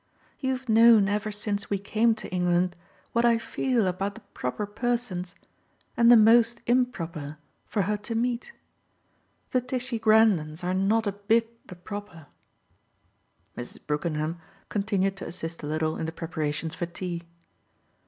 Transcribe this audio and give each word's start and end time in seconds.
You've 0.39 0.67
known 0.67 1.07
ever 1.07 1.31
since 1.31 1.69
we 1.69 1.77
came 1.77 2.15
to 2.15 2.31
England 2.33 2.75
what 3.13 3.23
I 3.23 3.37
feel 3.37 3.85
about 3.85 4.15
the 4.15 4.21
proper 4.33 4.65
persons 4.65 5.35
and 5.95 6.11
the 6.11 6.17
most 6.17 6.59
improper 6.65 7.37
for 7.67 7.83
her 7.83 7.97
to 7.97 8.15
meet. 8.15 8.51
The 9.51 9.61
Tishy 9.61 9.99
Grendons 9.99 10.63
are 10.63 10.73
not 10.73 11.05
a 11.05 11.11
bit 11.11 11.67
the 11.67 11.75
proper." 11.75 12.25
Mrs. 13.55 13.85
Brookenham 13.85 14.39
continued 14.69 15.17
to 15.17 15.27
assist 15.27 15.61
a 15.61 15.67
little 15.67 15.95
in 15.97 16.07
the 16.07 16.11
preparations 16.11 16.73
for 16.73 16.87
tea. 16.87 17.21